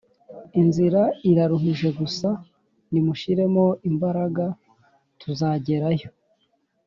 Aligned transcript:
Inzira 0.61 1.01
iraruhije 1.31 1.87
gusa 1.99 2.29
nimushiremo 2.91 3.65
imbaraga 3.89 4.45
tuzagerayo 5.21 6.09